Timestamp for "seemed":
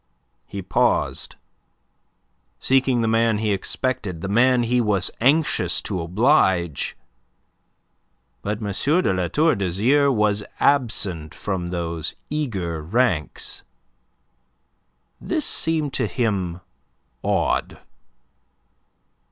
15.45-15.93